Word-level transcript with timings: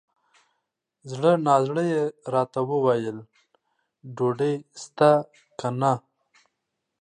زړه 1.11 1.31
نا 1.45 1.55
زړه 1.67 1.83
یې 1.93 2.03
راته 2.33 2.59
وویل! 2.69 3.17
ډوډۍ 4.15 4.55
سته 4.83 5.11
که 5.59 5.67
نه؟ 5.81 5.93